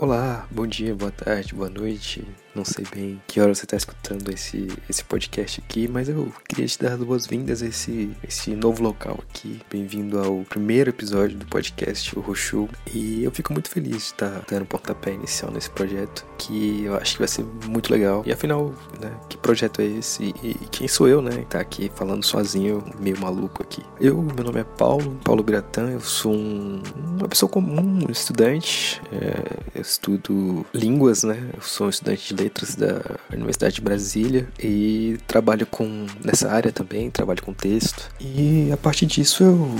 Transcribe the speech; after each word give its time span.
Olá, 0.00 0.46
bom 0.48 0.64
dia, 0.64 0.94
boa 0.94 1.10
tarde, 1.10 1.52
boa 1.52 1.68
noite. 1.68 2.24
Não 2.58 2.64
sei 2.64 2.84
bem 2.92 3.22
que 3.24 3.40
hora 3.40 3.54
você 3.54 3.64
está 3.64 3.76
escutando 3.76 4.28
esse, 4.30 4.66
esse 4.90 5.04
podcast 5.04 5.62
aqui, 5.64 5.86
mas 5.86 6.08
eu 6.08 6.32
queria 6.48 6.66
te 6.66 6.76
dar 6.76 6.96
boas-vindas 6.96 7.62
a 7.62 7.66
esse, 7.66 8.10
esse 8.26 8.50
novo 8.50 8.82
local 8.82 9.20
aqui. 9.30 9.60
Bem-vindo 9.70 10.18
ao 10.18 10.38
primeiro 10.38 10.90
episódio 10.90 11.38
do 11.38 11.46
podcast 11.46 12.18
O 12.18 12.20
Roxu. 12.20 12.68
E 12.92 13.22
eu 13.22 13.30
fico 13.30 13.52
muito 13.52 13.70
feliz 13.70 13.92
de 13.92 13.96
estar 13.98 14.42
dando 14.50 14.66
pontapé 14.66 15.12
inicial 15.12 15.52
nesse 15.52 15.70
projeto, 15.70 16.26
que 16.36 16.82
eu 16.82 16.96
acho 16.96 17.12
que 17.12 17.18
vai 17.20 17.28
ser 17.28 17.44
muito 17.44 17.92
legal. 17.92 18.24
E 18.26 18.32
afinal, 18.32 18.74
né, 19.00 19.12
que 19.28 19.38
projeto 19.38 19.80
é 19.80 19.84
esse? 19.84 20.34
E, 20.42 20.50
e 20.50 20.68
quem 20.68 20.88
sou 20.88 21.06
eu, 21.06 21.22
né, 21.22 21.46
tá 21.48 21.60
aqui 21.60 21.88
falando 21.94 22.24
sozinho, 22.24 22.84
meio 22.98 23.20
maluco 23.20 23.62
aqui? 23.62 23.84
Eu, 24.00 24.20
meu 24.20 24.44
nome 24.44 24.58
é 24.58 24.64
Paulo, 24.64 25.16
Paulo 25.22 25.44
Gratan, 25.44 25.90
eu 25.90 26.00
sou 26.00 26.34
um, 26.34 26.82
uma 27.18 27.28
pessoa 27.28 27.48
comum, 27.48 28.00
um 28.04 28.10
estudante. 28.10 29.00
É, 29.12 29.76
eu 29.76 29.82
estudo 29.82 30.66
línguas, 30.74 31.22
né, 31.22 31.50
eu 31.54 31.62
sou 31.62 31.86
um 31.86 31.90
estudante 31.90 32.34
de 32.34 32.42
letras 32.42 32.47
letras 32.48 32.74
da 32.74 33.00
Universidade 33.32 33.76
de 33.76 33.80
Brasília 33.82 34.48
e 34.58 35.18
trabalho 35.26 35.66
com 35.66 36.06
nessa 36.24 36.50
área 36.50 36.72
também, 36.72 37.10
trabalho 37.10 37.42
com 37.42 37.52
texto. 37.52 38.10
E 38.18 38.70
a 38.72 38.76
partir 38.76 39.06
disso 39.06 39.44
eu 39.44 39.76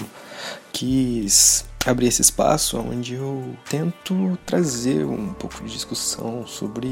quis 0.72 1.64
abrir 1.88 2.08
esse 2.08 2.22
espaço 2.22 2.78
onde 2.78 3.14
eu 3.14 3.56
tento 3.68 4.38
trazer 4.44 5.04
um 5.04 5.32
pouco 5.32 5.62
de 5.64 5.72
discussão 5.72 6.46
sobre 6.46 6.88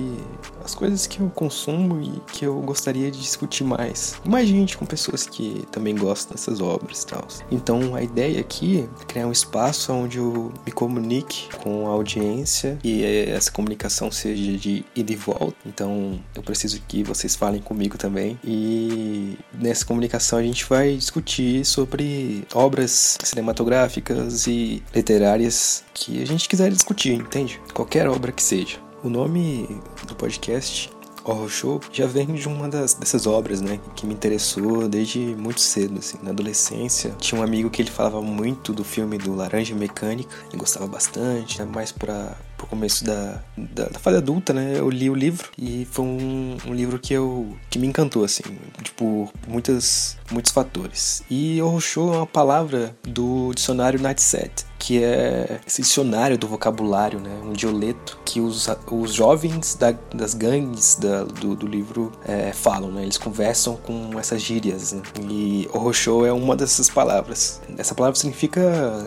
as 0.64 0.74
coisas 0.74 1.06
que 1.06 1.20
eu 1.20 1.30
consumo 1.30 2.00
e 2.00 2.32
que 2.32 2.44
eu 2.46 2.60
gostaria 2.60 3.10
de 3.10 3.20
discutir 3.20 3.64
mais. 3.64 4.20
Mais 4.24 4.48
gente 4.48 4.76
com 4.76 4.86
pessoas 4.86 5.26
que 5.26 5.64
também 5.70 5.94
gostam 5.94 6.34
dessas 6.34 6.60
obras 6.60 7.02
e 7.02 7.06
tal. 7.06 7.26
Então 7.50 7.94
a 7.94 8.02
ideia 8.02 8.40
aqui 8.40 8.80
é 8.80 9.04
criar 9.04 9.26
um 9.26 9.32
espaço 9.32 9.92
onde 9.92 10.18
eu 10.18 10.52
me 10.64 10.72
comunique 10.72 11.48
com 11.58 11.86
a 11.88 11.90
audiência 11.90 12.78
e 12.82 13.04
essa 13.04 13.50
comunicação 13.50 14.10
seja 14.10 14.56
de 14.56 14.84
ida 14.94 15.12
e 15.12 15.16
volta. 15.16 15.56
Então 15.66 16.18
eu 16.34 16.42
preciso 16.42 16.80
que 16.88 17.02
vocês 17.02 17.34
falem 17.36 17.60
comigo 17.60 17.98
também 17.98 18.38
e 18.44 19.36
nessa 19.52 19.84
comunicação 19.84 20.38
a 20.38 20.42
gente 20.42 20.64
vai 20.64 20.96
discutir 20.96 21.64
sobre 21.64 22.46
obras 22.54 23.18
cinematográficas 23.22 24.46
e 24.46 24.82
literárias 24.94 25.84
que 25.92 26.22
a 26.22 26.26
gente 26.26 26.48
quiser 26.48 26.70
discutir, 26.70 27.14
entende? 27.14 27.60
Qualquer 27.72 28.08
obra 28.08 28.32
que 28.32 28.42
seja. 28.42 28.78
O 29.02 29.08
nome 29.08 29.80
do 30.06 30.14
podcast 30.14 30.90
Horror 31.26 31.48
Show 31.48 31.80
já 31.92 32.06
vem 32.06 32.26
de 32.26 32.46
uma 32.46 32.68
das, 32.68 32.94
dessas 32.94 33.26
obras, 33.26 33.60
né, 33.60 33.80
que 33.96 34.06
me 34.06 34.14
interessou 34.14 34.88
desde 34.88 35.18
muito 35.18 35.60
cedo, 35.60 35.98
assim, 35.98 36.18
na 36.22 36.30
adolescência. 36.30 37.14
Tinha 37.18 37.40
um 37.40 37.44
amigo 37.44 37.68
que 37.68 37.82
ele 37.82 37.90
falava 37.90 38.22
muito 38.22 38.72
do 38.72 38.84
filme 38.84 39.18
do 39.18 39.34
Laranja 39.34 39.74
Mecânica, 39.74 40.30
e 40.52 40.56
gostava 40.56 40.86
bastante, 40.86 41.58
né, 41.58 41.68
mais 41.70 41.90
para 41.90 42.36
pro 42.56 42.66
começo 42.66 43.04
da, 43.04 43.42
da, 43.54 43.84
da, 43.84 43.98
fase 43.98 44.16
adulta, 44.16 44.54
né, 44.54 44.78
eu 44.78 44.88
li 44.88 45.10
o 45.10 45.14
livro 45.14 45.50
e 45.58 45.86
foi 45.90 46.06
um, 46.06 46.56
um 46.66 46.72
livro 46.72 46.98
que 46.98 47.12
eu 47.12 47.54
que 47.68 47.78
me 47.78 47.86
encantou 47.86 48.24
assim, 48.24 48.44
tipo, 48.82 49.30
muitas 49.46 50.16
muitos 50.30 50.52
fatores. 50.52 51.22
E 51.30 51.60
horror 51.60 51.80
show 51.80 52.14
é 52.14 52.16
uma 52.18 52.26
palavra 52.26 52.96
do 53.02 53.52
dicionário 53.54 54.00
Nightset, 54.00 54.64
que 54.86 55.02
é 55.02 55.58
esse 55.66 55.82
dicionário 55.82 56.38
do 56.38 56.46
vocabulário, 56.46 57.18
né, 57.18 57.40
um 57.42 57.52
dioleto 57.52 58.20
que 58.24 58.40
os, 58.40 58.68
os 58.88 59.12
jovens 59.12 59.74
da, 59.74 59.90
das 60.14 60.32
gangues 60.32 60.94
da, 60.94 61.24
do, 61.24 61.56
do 61.56 61.66
livro 61.66 62.12
é, 62.24 62.52
falam, 62.52 62.92
né, 62.92 63.02
eles 63.02 63.18
conversam 63.18 63.76
com 63.76 64.16
essas 64.16 64.40
gírias, 64.40 64.92
né, 64.92 65.02
e 65.28 65.68
show 65.92 66.24
é 66.24 66.32
uma 66.32 66.54
dessas 66.54 66.88
palavras. 66.88 67.60
Essa 67.76 67.96
palavra 67.96 68.16
significa 68.16 68.60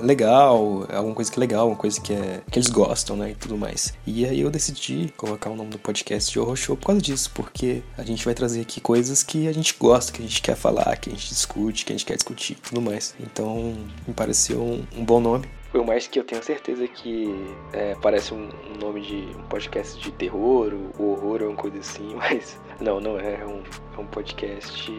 legal, 0.03 0.85
alguma 0.93 1.15
coisa 1.15 1.31
que 1.31 1.37
é 1.37 1.39
legal, 1.39 1.61
alguma 1.61 1.79
coisa 1.79 2.01
que, 2.01 2.11
é, 2.11 2.41
que 2.51 2.59
eles 2.59 2.69
gostam, 2.69 3.15
né, 3.15 3.31
e 3.31 3.35
tudo 3.35 3.57
mais. 3.57 3.93
E 4.05 4.25
aí 4.25 4.41
eu 4.41 4.49
decidi 4.49 5.13
colocar 5.15 5.49
o 5.49 5.55
nome 5.55 5.69
do 5.69 5.79
podcast 5.79 6.29
de 6.29 6.57
show 6.57 6.75
por 6.75 6.87
causa 6.87 7.01
disso, 7.01 7.31
porque 7.33 7.83
a 7.97 8.03
gente 8.03 8.25
vai 8.25 8.33
trazer 8.33 8.59
aqui 8.59 8.81
coisas 8.81 9.23
que 9.23 9.47
a 9.47 9.53
gente 9.53 9.73
gosta, 9.79 10.11
que 10.11 10.21
a 10.21 10.25
gente 10.25 10.41
quer 10.41 10.57
falar, 10.57 10.97
que 10.97 11.09
a 11.09 11.13
gente 11.13 11.29
discute, 11.29 11.85
que 11.85 11.93
a 11.93 11.95
gente 11.95 12.05
quer 12.05 12.15
discutir, 12.15 12.55
tudo 12.55 12.81
mais. 12.81 13.15
Então, 13.17 13.77
me 14.05 14.13
pareceu 14.13 14.59
um, 14.61 14.85
um 14.97 15.05
bom 15.05 15.21
nome. 15.21 15.47
Por 15.71 15.85
mais 15.85 16.07
que 16.07 16.19
eu 16.19 16.23
tenha 16.23 16.41
certeza 16.41 16.87
que 16.87 17.55
é, 17.73 17.95
parece 18.01 18.33
um, 18.33 18.49
um, 18.69 18.77
nome 18.79 19.01
de 19.01 19.37
um 19.37 19.43
podcast 19.43 19.99
de 19.99 20.11
terror, 20.11 20.73
ou 20.97 21.11
horror, 21.11 21.43
ou 21.43 21.49
uma 21.49 21.55
coisa 21.55 21.77
assim, 21.77 22.13
mas 22.17 22.59
não, 22.79 22.99
não 22.99 23.19
é. 23.19 23.35
É 23.35 23.45
um, 23.45 23.63
é 23.95 23.99
um 23.99 24.07
podcast. 24.07 24.91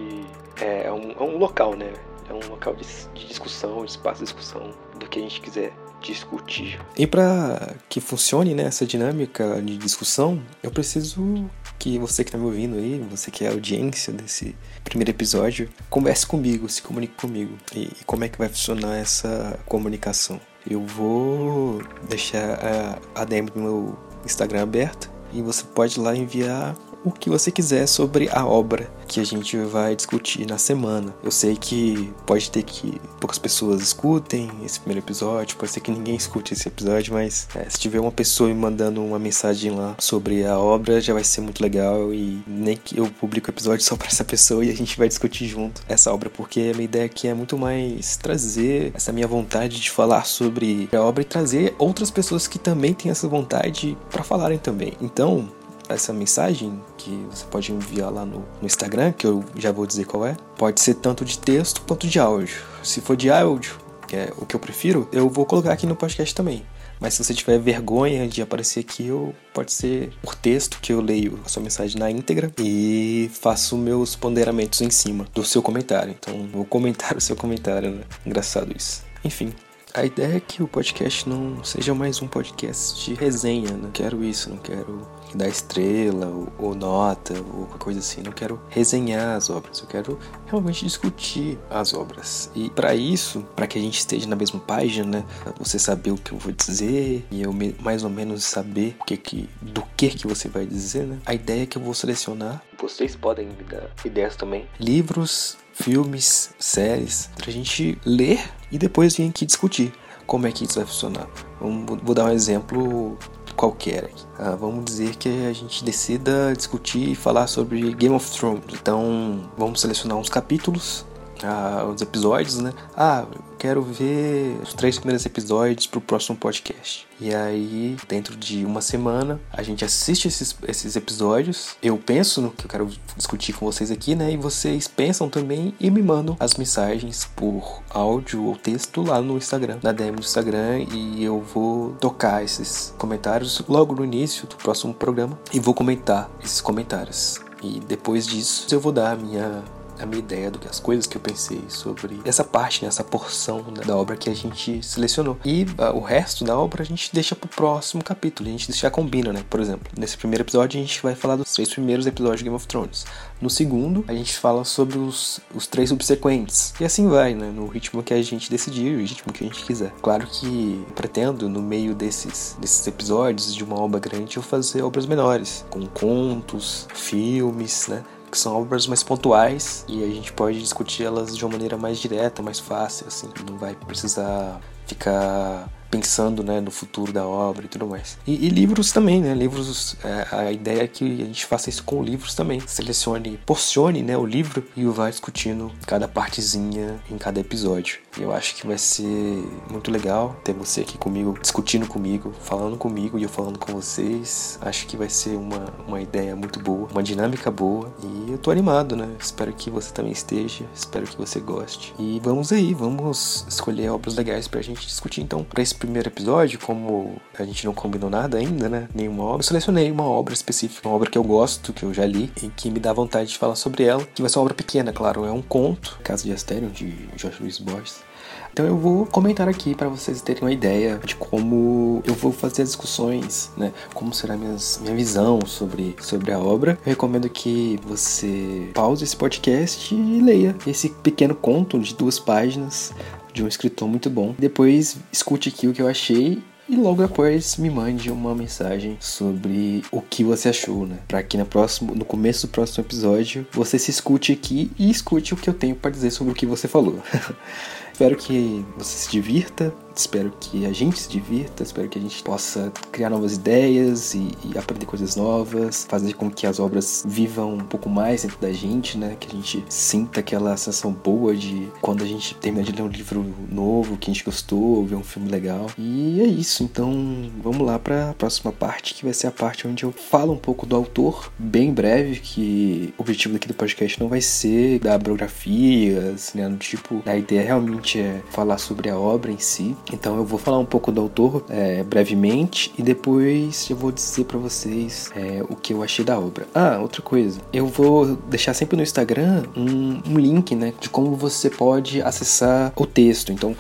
É, 0.61 0.87
é, 0.87 0.93
um, 0.93 1.11
é 1.13 1.23
um 1.23 1.39
local, 1.39 1.75
né? 1.75 1.93
É 2.29 2.33
um 2.33 2.49
local 2.49 2.75
de, 2.75 2.85
de 3.15 3.27
discussão, 3.27 3.85
de 3.85 3.91
espaço 3.91 4.21
de 4.21 4.25
discussão 4.25 4.71
do 4.99 5.09
que 5.09 5.19
a 5.19 5.23
gente 5.23 5.41
quiser 5.41 5.73
discutir. 6.01 6.81
E 6.97 7.07
para 7.07 7.75
que 7.89 8.01
funcione 8.01 8.55
né, 8.55 8.65
essa 8.65 8.87
dinâmica 8.87 9.61
de 9.61 9.77
discussão, 9.77 10.41
eu 10.63 10.71
preciso 10.71 11.51
que 11.79 11.99
você 11.99 12.23
que 12.23 12.29
está 12.29 12.39
me 12.39 12.45
ouvindo 12.45 12.77
aí, 12.77 13.05
você 13.11 13.31
que 13.31 13.45
é 13.45 13.49
a 13.49 13.53
audiência 13.53 14.13
desse 14.13 14.55
primeiro 14.85 15.11
episódio, 15.11 15.69
converse 15.89 16.27
comigo, 16.27 16.69
se 16.69 16.83
comunique 16.83 17.15
comigo. 17.15 17.57
E, 17.75 17.91
e 18.01 18.05
como 18.05 18.25
é 18.25 18.29
que 18.29 18.39
vai 18.39 18.49
funcionar 18.49 18.97
essa 18.97 19.59
comunicação? 19.67 20.41
Eu 20.69 20.85
vou 20.85 21.83
deixar 22.09 22.99
a, 23.15 23.25
DM 23.25 23.51
do 23.51 23.61
meu 23.61 23.99
Instagram 24.25 24.63
aberta 24.63 25.09
e 25.33 25.41
você 25.41 25.65
pode 25.65 25.99
lá 25.99 26.15
enviar 26.15 26.77
o 27.05 27.11
que 27.11 27.31
você 27.31 27.51
quiser 27.51 27.87
sobre 27.87 28.29
a 28.31 28.47
obra 28.47 28.91
que 29.07 29.21
a 29.21 29.25
gente 29.25 29.57
vai 29.57 29.97
discutir 29.97 30.47
na 30.47 30.59
semana. 30.59 31.15
Eu 31.23 31.31
sei 31.31 31.57
que 31.57 32.13
pode 32.25 32.51
ter 32.51 32.63
que 32.63 33.01
poucas 33.19 33.39
pessoas 33.39 33.83
escutem 33.83 34.51
esse 34.65 34.79
primeiro 34.79 35.05
episódio, 35.05 35.57
pode 35.57 35.73
ser 35.73 35.81
que 35.81 35.91
ninguém 35.91 36.15
escute 36.15 36.55
esse 36.55 36.69
episódio, 36.69 37.13
mas 37.13 37.49
é, 37.55 37.69
se 37.69 37.79
tiver 37.79 38.01
uma 38.01 38.13
pessoa 38.13 38.49
me 38.49 38.55
mandando 38.55 39.05
uma 39.05 39.19
mensagem 39.19 39.73
lá 39.73 39.97
sobre 39.99 40.45
a 40.45 40.59
obra, 40.59 41.01
já 41.01 41.13
vai 41.13 41.25
ser 41.25 41.41
muito 41.41 41.61
legal 41.61 42.13
e 42.15 42.43
nem 42.47 42.77
que 42.77 42.99
eu 42.99 43.07
publico 43.07 43.49
o 43.49 43.51
episódio 43.51 43.85
só 43.85 43.97
para 43.97 44.09
essa 44.09 44.25
pessoa 44.25 44.65
e 44.65 44.71
a 44.71 44.77
gente 44.77 44.97
vai 44.97 45.09
discutir 45.09 45.47
junto 45.47 45.83
essa 45.89 46.13
obra, 46.13 46.31
porque 46.31 46.71
a 46.73 46.77
minha 46.77 46.85
ideia 46.85 47.07
aqui 47.07 47.27
é 47.27 47.35
muito 47.35 47.59
mais 47.59 48.17
trazer 48.17 48.93
essa 48.95 49.13
minha 49.13 49.27
vontade 49.27 49.81
de 49.81 49.91
falar 49.91 50.25
sobre 50.25 50.89
a 50.93 51.01
obra 51.01 51.23
e 51.23 51.25
trazer 51.25 51.75
outras 51.79 52.11
pessoas 52.11 52.47
que 52.47 52.59
também 52.59 52.95
têm 52.95 53.11
essa 53.11 53.27
vontade 53.27 53.97
para 54.11 54.23
falarem 54.23 54.59
também. 54.59 54.93
Então, 55.01 55.49
essa 55.95 56.13
mensagem 56.13 56.83
que 56.97 57.11
você 57.31 57.45
pode 57.45 57.73
enviar 57.73 58.13
lá 58.13 58.25
no, 58.25 58.45
no, 58.61 58.67
Instagram, 58.67 59.13
que 59.13 59.27
eu 59.27 59.45
já 59.57 59.73
vou 59.73 59.87
dizer 59.87 60.05
qual 60.07 60.27
é, 60.27 60.37
pode 60.57 60.81
ser 60.81 60.95
tanto 60.95 61.25
de 61.25 61.39
texto 61.39 61.83
quanto 61.83 62.07
de 62.07 62.19
áudio. 62.19 62.63
Se 62.83 63.01
for 63.01 63.17
de 63.17 63.31
áudio, 63.31 63.79
que 64.07 64.17
é 64.17 64.33
o 64.37 64.47
que 64.47 64.57
eu 64.57 64.61
prefiro, 64.61 65.09
eu 65.13 65.29
vou 65.29 65.47
colocar 65.47 65.73
aqui 65.73 65.87
no 65.87 65.97
podcast 65.97 66.35
também. 66.35 66.65
Mas 67.01 67.15
se 67.15 67.25
você 67.25 67.33
tiver 67.33 67.59
vergonha 67.59 68.29
de 68.29 68.43
aparecer 68.43 68.81
aqui, 68.81 69.07
eu 69.07 69.35
pode 69.55 69.73
ser 69.73 70.13
por 70.21 70.35
texto 70.35 70.79
que 70.83 70.93
eu 70.93 71.01
leio 71.01 71.41
a 71.45 71.49
sua 71.49 71.63
mensagem 71.63 71.99
na 71.99 72.11
íntegra 72.11 72.53
e 72.59 73.31
faço 73.33 73.79
meus 73.79 74.15
ponderamentos 74.15 74.83
em 74.83 74.91
cima 74.91 75.27
do 75.35 75.43
seu 75.43 75.63
comentário. 75.63 76.15
Então, 76.19 76.47
vou 76.53 76.65
comentar 76.65 77.17
o 77.17 77.21
seu 77.21 77.35
comentário, 77.35 77.91
né? 77.91 78.03
Engraçado 78.27 78.71
isso. 78.77 79.03
Enfim, 79.25 79.53
a 79.95 80.05
ideia 80.05 80.37
é 80.37 80.41
que 80.41 80.63
o 80.63 80.69
podcast 80.69 81.29
não 81.29 81.63
seja 81.65 81.95
mais 81.95 82.23
um 82.23 82.29
podcast 82.29 83.05
de 83.05 83.15
resenha, 83.15 83.71
não 83.73 83.91
quero 83.91 84.23
isso, 84.23 84.51
não 84.51 84.59
quero 84.59 85.07
dar 85.35 85.49
estrela 85.49 86.27
ou, 86.27 86.53
ou, 86.59 86.75
nota 86.75 87.35
ou 87.35 87.67
qualquer 87.67 87.79
coisa 87.79 87.99
assim, 88.01 88.23
não 88.23 88.33
quero 88.33 88.61
resenhar 88.69 89.37
as 89.37 89.49
obras, 89.49 89.81
eu 89.81 89.87
quero 89.87 90.19
realmente 90.47 90.85
discutir 90.85 91.59
as 91.69 91.95
obras. 91.95 92.51
E 92.55 92.71
para 92.71 92.95
isso, 92.95 93.45
para 93.55 93.67
que 93.67 93.79
a 93.79 93.81
gente 93.81 93.99
esteja 93.99 94.29
na 94.29 94.37
mesma 94.37 94.61
página, 94.61 95.19
né, 95.19 95.25
você 95.59 95.79
saber 95.79 96.11
o 96.11 96.17
que 96.17 96.33
eu 96.33 96.39
vou 96.39 96.53
dizer 96.53 97.25
e 97.31 97.43
eu 97.43 97.53
mais 97.81 98.05
ou 98.05 98.11
menos 98.11 98.45
saber 98.45 98.97
o 99.01 99.05
que 99.05 99.17
que 99.17 99.49
do 99.63 99.83
que 99.97 100.09
que 100.09 100.27
você 100.27 100.49
vai 100.49 100.67
dizer, 100.67 101.07
né? 101.07 101.19
A 101.27 101.35
ideia 101.35 101.63
é 101.63 101.67
que 101.67 101.79
eu 101.79 101.83
vou 101.83 101.95
selecionar, 101.95 102.63
vocês 102.81 103.17
podem 103.17 103.47
me 103.47 103.65
dar 103.65 103.91
ideias 104.05 104.37
também, 104.37 104.67
livros 104.79 105.57
filmes, 105.73 106.51
séries, 106.59 107.31
pra 107.37 107.51
gente 107.51 107.99
ler 108.05 108.41
e 108.71 108.79
depois 108.79 109.17
vir 109.17 109.29
aqui 109.29 109.45
discutir 109.45 109.93
como 110.27 110.47
é 110.47 110.53
que 110.53 110.65
isso 110.65 110.77
vai 110.77 110.87
funcionar. 110.87 111.27
vou 111.61 112.15
dar 112.15 112.27
um 112.27 112.31
exemplo 112.31 113.19
qualquer. 113.57 114.11
Ah, 114.39 114.57
vamos 114.59 114.85
dizer 114.85 115.17
que 115.17 115.29
a 115.29 115.53
gente 115.53 115.85
decida 115.85 116.55
discutir 116.57 117.11
e 117.11 117.15
falar 117.15 117.47
sobre 117.47 117.93
Game 117.95 118.15
of 118.15 118.31
Thrones. 118.31 118.63
Então 118.73 119.51
vamos 119.59 119.81
selecionar 119.81 120.17
uns 120.17 120.29
capítulos 120.29 121.05
ah, 121.45 121.87
os 121.93 122.01
episódios, 122.03 122.59
né? 122.59 122.73
Ah, 122.97 123.27
quero 123.59 123.83
ver 123.83 124.59
os 124.63 124.73
três 124.73 124.99
primeiros 124.99 125.25
episódios 125.27 125.87
pro 125.87 126.01
próximo 126.01 126.37
podcast. 126.37 127.07
E 127.21 127.35
aí, 127.35 127.97
dentro 128.09 128.35
de 128.35 128.65
uma 128.65 128.81
semana, 128.81 129.39
a 129.53 129.63
gente 129.63 129.85
assiste 129.85 130.27
esses, 130.27 130.57
esses 130.67 130.97
episódios. 130.97 131.77
Eu 131.83 131.99
penso 131.99 132.41
no 132.41 132.51
que 132.51 132.65
eu 132.65 132.71
quero 132.71 132.91
discutir 133.17 133.53
com 133.53 133.67
vocês 133.67 133.91
aqui, 133.91 134.15
né? 134.15 134.33
E 134.33 134.37
vocês 134.39 134.89
pensam 134.89 135.29
também 135.29 135.75
e 135.79 135.91
me 135.91 136.03
mandam 136.03 136.37
as 136.41 136.55
mensagens 136.55 137.29
por 137.37 137.83
áudio 137.91 138.45
ou 138.45 138.57
texto 138.57 139.03
lá 139.03 139.21
no 139.21 139.37
Instagram, 139.37 139.79
na 139.83 139.93
DM 139.93 140.17
do 140.17 140.23
Instagram. 140.23 140.87
E 140.91 141.23
eu 141.23 141.41
vou 141.41 141.93
tocar 142.01 142.43
esses 142.43 142.95
comentários 142.97 143.63
logo 143.69 143.95
no 143.95 144.05
início 144.05 144.47
do 144.47 144.57
próximo 144.57 144.95
programa 144.95 145.39
e 145.53 145.61
vou 145.61 145.75
comentar 145.75 146.31
esses 146.43 146.63
comentários. 146.63 147.39
E 147.63 147.79
depois 147.81 148.27
disso, 148.27 148.67
eu 148.71 148.81
vou 148.81 148.91
dar 148.91 149.13
a 149.13 149.17
minha 149.17 149.63
a 150.01 150.07
minha 150.07 150.19
ideia 150.19 150.51
do 150.51 150.59
que 150.59 150.69
as 150.69 150.81
coisas 150.81 151.07
que 151.07 151.17
eu 151.17 151.21
pensei 151.21 151.63
sobre 151.69 152.21
essa 152.25 152.45
parte, 152.45 152.83
né, 152.83 152.89
essa 152.89 153.05
porção 153.05 153.65
da 153.87 153.97
obra 153.97 154.17
que 154.17 154.31
a 154.31 154.35
gente 154.35 154.83
selecionou. 154.83 155.39
E 155.45 155.65
uh, 155.65 155.97
o 155.97 156.01
resto 156.01 156.45
da 156.45 156.59
obra 156.59 156.83
a 156.83 156.87
gente 156.87 157.11
deixa 157.13 157.35
pro 157.35 157.49
próximo 157.49 158.03
capítulo, 158.03 158.49
a 158.49 158.53
gente 158.53 158.73
já 158.73 158.91
combina, 158.91 159.33
né? 159.33 159.45
Por 159.49 159.61
exemplo, 159.61 159.93
nesse 159.97 160.17
primeiro 160.17 160.43
episódio 160.43 160.79
a 160.79 160.83
gente 160.83 161.03
vai 161.03 161.15
falar 161.15 161.37
dos 161.37 161.53
três 161.53 161.69
primeiros 161.69 162.07
episódios 162.07 162.39
de 162.39 162.45
Game 162.45 162.57
of 162.57 162.67
Thrones. 162.67 163.05
No 163.41 163.49
segundo, 163.49 164.05
a 164.07 164.13
gente 164.13 164.37
fala 164.39 164.65
sobre 164.65 164.99
os, 164.99 165.41
os 165.55 165.67
três 165.67 165.89
subsequentes. 165.89 166.75
E 166.79 166.85
assim 166.85 167.09
vai, 167.09 167.35
né? 167.35 167.51
No 167.51 167.67
ritmo 167.67 168.03
que 168.03 168.13
a 168.13 168.23
gente 168.23 168.51
decidir, 168.51 168.97
o 168.97 169.01
ritmo 169.01 169.33
que 169.33 169.45
a 169.45 169.47
gente 169.47 169.65
quiser. 169.65 169.93
Claro 170.03 170.27
que 170.27 170.85
pretendo, 170.95 171.49
no 171.49 171.63
meio 171.63 171.95
desses, 171.95 172.57
desses 172.61 172.87
episódios 172.87 173.55
de 173.55 173.65
uma 173.65 173.79
obra 173.81 173.99
grande, 173.99 174.37
eu 174.37 174.43
fazer 174.43 174.83
obras 174.83 175.07
menores, 175.07 175.65
com 175.71 175.87
contos, 175.87 176.87
filmes, 176.95 177.89
né? 177.89 178.05
Que 178.31 178.39
são 178.39 178.61
obras 178.61 178.87
mais 178.87 179.03
pontuais 179.03 179.85
e 179.89 180.05
a 180.05 180.07
gente 180.07 180.33
pode 180.33 180.61
discutir 180.61 181.05
elas 181.05 181.37
de 181.37 181.45
uma 181.45 181.53
maneira 181.53 181.77
mais 181.77 181.99
direta, 181.99 182.43
mais 182.43 182.61
fácil, 182.61 183.07
assim. 183.09 183.29
Não 183.49 183.59
vai 183.59 183.75
precisar 183.75 184.61
ficar 184.91 185.69
pensando 185.91 186.43
né, 186.43 186.61
no 186.61 186.71
futuro 186.71 187.13
da 187.13 187.27
obra 187.27 187.65
e 187.65 187.69
tudo 187.69 187.87
mais. 187.87 188.17
E, 188.27 188.47
e 188.47 188.49
livros 188.49 188.93
também, 188.93 189.21
né? 189.21 189.35
Livros, 189.35 189.97
é, 190.05 190.27
a 190.31 190.53
ideia 190.53 190.85
é 190.85 190.87
que 190.87 191.05
a 191.05 191.25
gente 191.25 191.45
faça 191.45 191.69
isso 191.69 191.83
com 191.83 192.03
livros 192.03 192.35
também. 192.35 192.61
Selecione, 192.61 193.39
porcione 193.45 194.03
né, 194.03 194.17
o 194.17 194.25
livro 194.25 194.65
e 194.77 194.87
o 194.87 194.93
vá 194.93 195.11
discutindo 195.11 195.73
cada 195.87 196.07
partezinha 196.07 197.01
em 197.11 197.19
cada 197.19 197.41
episódio. 197.41 197.99
Eu 198.19 198.33
acho 198.33 198.55
que 198.55 198.67
vai 198.67 198.79
ser 198.79 199.45
muito 199.71 199.91
legal 199.91 200.37
ter 200.45 200.53
você 200.53 200.83
aqui 200.83 200.97
comigo, 200.97 201.37
discutindo 201.41 201.87
comigo, 201.87 202.33
falando 202.41 202.77
comigo 202.77 203.19
e 203.19 203.25
eu 203.25 203.29
falando 203.29 203.59
com 203.59 203.73
vocês. 203.73 204.59
Acho 204.61 204.87
que 204.87 204.97
vai 204.97 205.09
ser 205.09 205.37
uma, 205.37 205.73
uma 205.87 206.01
ideia 206.01 206.37
muito 206.37 206.61
boa, 206.61 206.89
uma 206.93 207.03
dinâmica 207.03 207.51
boa. 207.51 207.93
E 208.03 208.33
eu 208.33 208.39
tô 208.39 208.51
animado, 208.51 208.95
né? 208.95 209.09
Espero 209.19 209.53
que 209.53 209.71
você 209.71 209.93
também 209.93 210.13
esteja, 210.13 210.65
espero 210.75 211.07
que 211.07 211.17
você 211.17 211.41
goste. 211.41 211.95
E 211.99 212.21
vamos 212.23 212.53
aí, 212.53 212.75
vamos 212.75 213.45
escolher 213.49 213.91
obras 213.91 214.15
legais 214.15 214.47
pra 214.47 214.63
gente 214.63 214.80
discutir. 214.87 215.21
Então, 215.23 215.45
pra 215.45 215.63
esse 215.63 215.75
primeiro 215.75 216.09
episódio, 216.09 216.59
como 216.59 217.21
a 217.39 217.45
gente 217.45 217.65
não 217.65 217.75
combinou 217.75 218.11
nada 218.11 218.39
ainda, 218.39 218.69
né? 218.69 218.89
Nenhuma 218.95 219.25
obra, 219.25 219.41
eu 219.41 219.45
selecionei 219.45 219.91
uma 219.91 220.05
obra 220.05 220.35
específica, 220.35 220.89
uma 220.89 220.97
obra 220.97 221.11
que 221.11 221.19
eu 221.19 221.25
gosto, 221.25 221.73
que 221.73 221.83
eu 221.83 221.93
já 221.93 222.07
li 222.07 222.33
e 222.43 222.49
que 222.49 222.71
me 222.71 222.81
dá 222.81 222.93
vontade 222.93 223.31
de 223.31 223.39
falar 223.39 223.55
sobre 223.55 223.85
ela, 223.85 224.05
que 224.15 224.23
vai 224.23 224.31
ser 224.31 224.39
uma 224.39 224.45
obra 224.45 224.55
pequena, 224.55 224.93
claro, 224.93 225.25
é 225.25 225.33
um 225.33 225.43
conto, 225.43 225.99
Casa 226.03 226.25
de 226.25 226.33
Astério, 226.33 226.71
de 226.71 227.09
Jorge 227.17 227.39
Luiz 227.41 227.59
Borges. 227.59 228.11
Então 228.53 228.67
eu 228.67 228.77
vou 228.77 229.07
comentar 229.07 229.49
aqui 229.49 229.75
para 229.75 229.89
vocês 229.89 230.21
terem 230.21 230.43
uma 230.43 230.53
ideia 230.53 231.01
de 231.05 231.15
como 231.15 232.03
eu 232.05 232.15
vou 232.15 232.33
fazer 232.33 232.63
as 232.63 232.71
discussões, 232.71 233.51
né? 233.57 233.73
Como 233.95 234.13
será 234.13 234.37
minhas, 234.37 234.81
minha 234.83 234.95
visão 234.95 235.39
sobre, 235.47 235.95
sobre 236.01 236.33
a 236.33 236.39
obra. 236.39 236.73
Eu 236.85 236.91
recomendo 236.91 237.29
que 237.29 237.79
você 237.85 238.71
pause 238.75 239.05
esse 239.05 239.17
podcast 239.17 239.95
e 239.95 240.21
leia 240.21 240.57
esse 240.67 240.89
pequeno 240.89 241.35
conto 241.35 241.79
de 241.79 241.95
duas 241.95 242.19
páginas 242.19 242.93
de 243.33 243.43
um 243.43 243.49
escritor 243.49 243.89
muito 243.89 244.11
bom. 244.11 244.35
Depois 244.39 244.99
escute 245.13 245.49
aqui 245.49 245.69
o 245.69 245.73
que 245.73 245.83
eu 245.83 245.89
achei 245.89 246.43
e 246.71 246.77
logo 246.77 247.03
depois 247.03 247.57
me 247.57 247.69
mande 247.69 248.13
uma 248.13 248.33
mensagem 248.33 248.97
sobre 249.01 249.83
o 249.91 250.01
que 250.01 250.23
você 250.23 250.51
achou, 250.51 250.87
né? 250.87 250.99
Para 251.09 251.21
que 251.21 251.37
no 251.37 251.45
próximo, 251.45 251.97
no 251.97 252.05
começo 252.05 252.47
do 252.47 252.51
próximo 252.51 252.85
episódio 252.85 253.45
você 253.51 253.77
se 253.77 253.91
escute 253.91 254.33
aqui 254.33 254.71
e 254.79 254.89
escute 254.89 255.35
o 255.35 255.37
que 255.37 255.51
eu 255.51 255.55
tenho 255.55 255.75
para 255.75 255.91
dizer 255.91 256.13
sobre 256.13 256.33
o 256.33 256.37
que 256.37 256.47
você 256.47 256.69
falou. 256.69 257.03
Espero 257.93 258.17
que 258.17 258.65
você 258.79 258.97
se 258.97 259.11
divirta 259.11 259.75
Espero 259.95 260.33
que 260.41 260.67
a 260.67 260.73
gente 260.73 260.99
se 260.99 261.09
divirta, 261.09 261.63
espero 261.63 261.89
que 261.89 261.99
a 261.99 262.03
gente 262.03 262.23
possa 262.23 262.73
criar 262.91 263.11
novas 263.11 263.35
ideias 263.35 264.15
e, 264.15 264.31
e, 264.45 264.59
aprender 264.59 264.87
coisas 264.87 265.17
novas, 265.17 265.87
fazer 265.89 266.15
com 266.15 266.31
que 266.31 266.47
as 266.47 266.59
obras 266.59 267.05
vivam 267.07 267.55
um 267.55 267.65
pouco 267.65 267.89
mais 267.89 268.23
dentro 268.23 268.39
da 268.39 268.53
gente, 268.53 268.97
né? 268.97 269.17
Que 269.19 269.29
a 269.29 269.31
gente 269.31 269.65
sinta 269.69 270.21
aquela 270.21 270.57
sensação 270.57 270.93
boa 270.93 271.35
de 271.35 271.69
quando 271.81 272.03
a 272.03 272.07
gente 272.07 272.35
termina 272.37 272.65
de 272.65 272.73
ler 272.73 272.83
um 272.83 272.89
livro 272.89 273.35
novo, 273.51 273.97
que 273.97 274.11
a 274.11 274.15
gente 274.15 274.25
gostou, 274.25 274.85
ver 274.85 274.95
um 274.95 275.05
filme 275.05 275.29
legal. 275.29 275.67
E 275.77 276.21
é 276.21 276.25
isso, 276.25 276.63
então 276.63 277.31
vamos 277.43 277.67
lá 277.67 277.79
para 277.79 278.11
a 278.11 278.15
próxima 278.15 278.53
parte, 278.53 278.95
que 278.95 279.05
vai 279.05 279.15
ser 279.15 279.27
a 279.27 279.33
parte 279.33 279.67
onde 279.67 279.85
eu 279.85 279.93
falo 279.93 280.33
um 280.33 280.39
pouco 280.39 280.67
do 280.67 280.77
autor, 280.77 281.33
bem 281.39 281.73
breve, 281.73 282.21
que 282.21 282.95
o 282.97 283.03
objetivo 283.03 283.35
daqui 283.35 283.49
do 283.49 283.55
podcast 283.55 283.99
não 284.01 284.09
vai 284.09 284.21
ser 284.21 284.79
dar 284.79 284.99
biografias, 284.99 286.33
né? 286.35 286.55
Tipo, 286.59 287.03
a 287.07 287.17
ideia 287.17 287.43
realmente 287.43 287.99
é 287.99 288.23
falar 288.31 288.59
sobre 288.59 288.91
a 288.91 288.99
obra 288.99 289.31
em 289.31 289.39
si. 289.39 289.77
Então 289.93 290.17
eu 290.17 290.25
vou 290.25 290.39
falar 290.39 290.59
um 290.59 290.65
pouco 290.65 290.93
do 290.93 291.01
autor 291.01 291.45
é, 291.49 291.83
brevemente 291.83 292.73
e 292.79 292.83
depois 292.83 293.69
eu 293.69 293.77
vou 293.77 293.91
dizer 293.91 294.25
para 294.25 294.39
vocês 294.39 295.11
é, 295.17 295.43
o 295.49 295.57
que 295.57 295.73
eu 295.73 295.83
achei 295.83 296.05
da 296.05 296.19
obra. 296.19 296.47
Ah, 296.55 296.79
outra 296.81 297.03
coisa, 297.03 297.41
eu 297.53 297.67
vou 297.67 298.17
deixar 298.29 298.55
sempre 298.55 298.77
no 298.77 298.83
Instagram 298.83 299.45
um, 299.57 300.01
um 300.07 300.19
link, 300.19 300.55
né, 300.55 300.73
de 300.81 300.89
como 300.89 301.15
você 301.15 301.51
pode 301.51 302.03
acessar 302.03 302.73
o 302.77 302.87
texto. 302.87 303.33
Então 303.33 303.57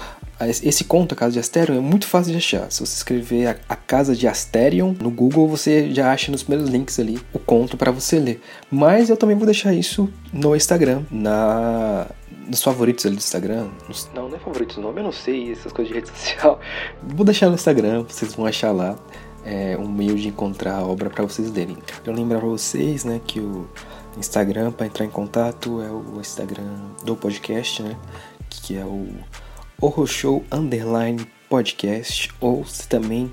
esse 0.49 0.85
conto, 0.85 1.13
A 1.13 1.17
Casa 1.17 1.33
de 1.33 1.39
Asterion, 1.39 1.77
é 1.77 1.81
muito 1.81 2.07
fácil 2.07 2.33
de 2.33 2.39
achar. 2.39 2.71
Se 2.73 2.81
você 2.81 2.97
escrever 2.97 3.47
a, 3.47 3.57
a 3.69 3.77
Casa 3.77 4.17
de 4.17 4.27
Asterion 4.27 4.95
no 4.99 5.11
Google, 5.11 5.47
você 5.47 5.93
já 5.93 6.11
acha 6.11 6.33
nos 6.33 6.43
primeiros 6.43 6.71
links 6.71 6.99
ali 6.99 7.21
o 7.33 7.39
conto 7.39 7.77
para 7.77 7.91
você 7.91 8.19
ler. 8.19 8.41
Mas 8.71 9.11
eu 9.11 9.17
também 9.17 9.37
vou 9.37 9.45
deixar 9.45 9.75
isso 9.75 10.09
no 10.33 10.57
Instagram, 10.57 11.03
na 11.11 12.07
nos 12.51 12.63
favoritos 12.63 13.07
ali 13.07 13.15
do 13.15 13.21
Instagram. 13.21 13.69
Nos, 13.87 14.11
não, 14.13 14.29
não 14.29 14.37
é 14.37 14.41
favoritos 14.41 14.77
o 14.77 14.81
nome, 14.81 14.99
eu 15.01 15.05
não 15.05 15.13
sei, 15.13 15.53
essas 15.53 15.73
coisas 15.73 15.89
de 15.89 16.01
rede 16.01 16.11
social. 16.11 16.61
Vou 17.03 17.25
deixar 17.25 17.49
no 17.49 17.55
Instagram, 17.55 18.03
vocês 18.03 18.35
vão 18.35 18.45
achar 18.45 18.73
lá 18.73 18.99
é, 19.45 19.77
um 19.79 19.89
meio 19.89 20.17
de 20.17 20.29
encontrar 20.29 20.75
a 20.75 20.85
obra 20.85 21.09
para 21.09 21.25
vocês 21.25 21.51
lerem. 21.53 21.79
Eu 22.05 22.13
lembrar 22.13 22.41
pra 22.41 22.49
vocês, 22.49 23.05
né, 23.05 23.21
que 23.25 23.39
o 23.39 23.69
Instagram 24.19 24.73
para 24.73 24.87
entrar 24.87 25.05
em 25.05 25.11
contato 25.11 25.81
é 25.81 25.91
o 25.91 26.21
Instagram 26.21 26.69
do 27.05 27.15
podcast, 27.15 27.83
né, 27.85 27.97
que 28.49 28.77
é 28.77 28.85
o 28.85 29.09
Horror 29.81 30.07
Show 30.07 30.45
Underline 30.51 31.25
Podcast, 31.49 32.31
ou 32.41 32.65
se 32.67 32.89
também 32.89 33.33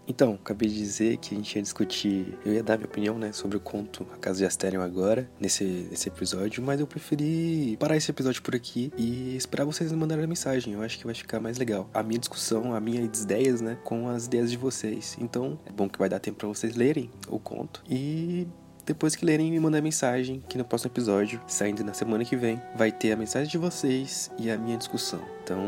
Então, 0.09 0.39
acabei 0.43 0.67
de 0.67 0.75
dizer 0.75 1.17
que 1.17 1.35
a 1.35 1.37
gente 1.37 1.55
ia 1.55 1.61
discutir, 1.61 2.35
eu 2.43 2.51
ia 2.51 2.63
dar 2.63 2.77
minha 2.77 2.87
opinião, 2.87 3.19
né, 3.19 3.31
sobre 3.31 3.57
o 3.57 3.59
conto 3.59 4.07
A 4.11 4.17
Casa 4.17 4.39
de 4.39 4.45
Asterion 4.45 4.81
agora, 4.81 5.29
nesse, 5.39 5.63
nesse 5.63 6.09
episódio, 6.09 6.63
mas 6.63 6.79
eu 6.79 6.87
preferi 6.87 7.77
parar 7.79 7.95
esse 7.95 8.09
episódio 8.09 8.41
por 8.41 8.55
aqui 8.55 8.91
e 8.97 9.35
esperar 9.37 9.65
vocês 9.65 9.91
me 9.91 9.97
mandarem 9.99 10.23
a 10.23 10.27
mensagem. 10.27 10.73
Eu 10.73 10.81
acho 10.81 10.97
que 10.97 11.05
vai 11.05 11.13
ficar 11.13 11.39
mais 11.39 11.59
legal. 11.59 11.87
A 11.93 12.01
minha 12.01 12.19
discussão, 12.19 12.73
a 12.73 12.79
minha 12.79 13.03
ideias, 13.03 13.61
né, 13.61 13.77
com 13.83 14.09
as 14.09 14.25
ideias 14.25 14.49
de 14.49 14.57
vocês. 14.57 15.15
Então, 15.21 15.59
é 15.63 15.71
bom 15.71 15.87
que 15.87 15.99
vai 15.99 16.09
dar 16.09 16.19
tempo 16.19 16.39
para 16.39 16.47
vocês 16.47 16.75
lerem 16.75 17.11
o 17.27 17.37
conto 17.37 17.83
e 17.87 18.47
depois 18.89 19.15
que 19.15 19.23
lerem, 19.23 19.51
me 19.51 19.59
mandar 19.59 19.83
mensagem 19.83 20.43
que 20.49 20.57
no 20.57 20.65
próximo 20.65 20.91
episódio, 20.91 21.39
saindo 21.45 21.83
na 21.83 21.93
semana 21.93 22.25
que 22.25 22.35
vem, 22.35 22.59
vai 22.75 22.91
ter 22.91 23.11
a 23.11 23.15
mensagem 23.15 23.47
de 23.47 23.59
vocês 23.59 24.31
e 24.39 24.49
a 24.49 24.57
minha 24.57 24.75
discussão. 24.77 25.21
Então, 25.43 25.61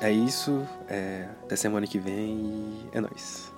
é 0.00 0.10
isso. 0.10 0.66
É, 0.88 1.28
até 1.42 1.56
semana 1.56 1.86
que 1.86 1.98
vem 1.98 2.38
e 2.38 2.96
é 2.96 3.02
nóis. 3.02 3.53